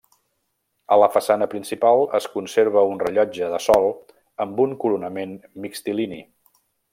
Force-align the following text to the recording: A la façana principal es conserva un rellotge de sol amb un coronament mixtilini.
A 0.93 0.95
la 1.01 1.09
façana 1.17 1.47
principal 1.51 2.01
es 2.19 2.27
conserva 2.37 2.85
un 2.93 3.03
rellotge 3.03 3.51
de 3.55 3.59
sol 3.69 3.85
amb 4.47 4.63
un 4.65 4.75
coronament 4.85 5.37
mixtilini. 5.67 6.23